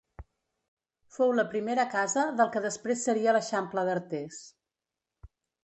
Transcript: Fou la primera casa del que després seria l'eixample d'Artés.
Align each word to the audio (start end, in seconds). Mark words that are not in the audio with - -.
Fou 1.17 1.33
la 1.39 1.45
primera 1.51 1.85
casa 1.91 2.25
del 2.41 2.51
que 2.57 2.63
després 2.65 3.05
seria 3.11 3.37
l'eixample 3.39 3.87
d'Artés. 3.91 4.43